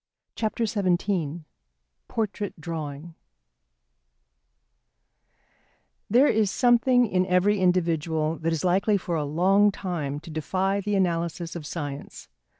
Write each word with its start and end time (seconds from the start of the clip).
XVII 0.35 1.41
PORTRAIT 2.07 2.59
DRAWING 2.59 3.13
There 6.09 6.25
is 6.25 6.49
something 6.49 7.05
in 7.05 7.27
every 7.27 7.59
individual 7.59 8.39
that 8.39 8.51
is 8.51 8.63
likely 8.65 8.97
for 8.97 9.15
a 9.15 9.23
long 9.23 9.71
time 9.71 10.19
to 10.21 10.31
defy 10.31 10.81
the 10.81 10.95
analysis 10.95 11.55
of 11.55 11.67
science. 11.67 12.29